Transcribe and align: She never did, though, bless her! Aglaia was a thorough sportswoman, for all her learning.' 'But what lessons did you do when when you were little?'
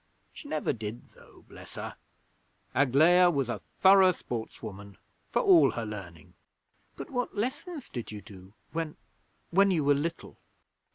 She 0.33 0.47
never 0.47 0.73
did, 0.73 1.09
though, 1.09 1.45
bless 1.47 1.75
her! 1.75 1.95
Aglaia 2.73 3.29
was 3.29 3.49
a 3.49 3.61
thorough 3.81 4.11
sportswoman, 4.11 4.97
for 5.29 5.43
all 5.43 5.69
her 5.73 5.85
learning.' 5.85 6.33
'But 6.95 7.11
what 7.11 7.37
lessons 7.37 7.87
did 7.87 8.11
you 8.11 8.19
do 8.21 8.53
when 8.71 8.97
when 9.51 9.69
you 9.69 9.83
were 9.83 9.93
little?' 9.93 10.37